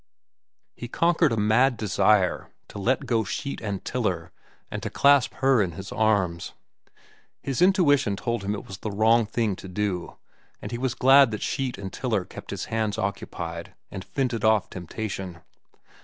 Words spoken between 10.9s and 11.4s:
glad